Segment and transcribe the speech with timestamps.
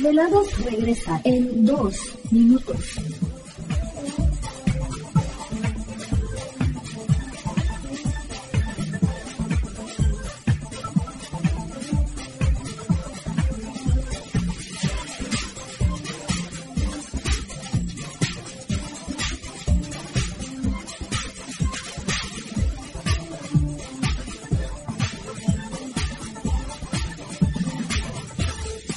[0.00, 1.96] Los desvelados regresa en 2
[2.30, 2.76] minutos.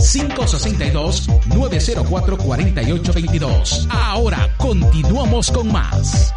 [1.50, 3.88] 562-904-4822.
[3.90, 6.32] Ahora continuamos con más.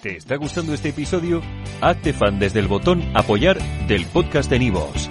[0.03, 1.43] ¿Te está gustando este episodio?
[1.83, 3.59] Hazte fan desde el botón apoyar
[3.89, 5.11] del podcast de Nivos.